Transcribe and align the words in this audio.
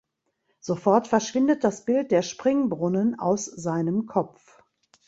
Sofort 0.61 1.07
verschwindet 1.07 1.63
das 1.63 1.85
Bild 1.85 2.09
der 2.09 2.23
Springbrunnen 2.23 3.19
aus 3.19 3.45
seinem 3.45 4.07
Kopf. 4.07 4.63